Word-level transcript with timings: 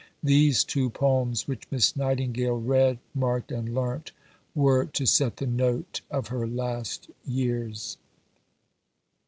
These 0.23 0.63
two 0.63 0.89
poems 0.89 1.47
which 1.47 1.67
Miss 1.69 1.95
Nightingale 1.95 2.57
read, 2.59 2.97
marked, 3.13 3.51
and 3.51 3.75
learnt, 3.75 4.13
were 4.55 4.85
to 4.85 5.05
set 5.05 5.37
the 5.37 5.45
note 5.45 6.01
of 6.09 6.29
her 6.29 6.47
last 6.47 7.11
years. 7.23 7.99